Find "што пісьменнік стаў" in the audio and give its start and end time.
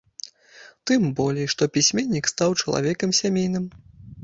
1.55-2.59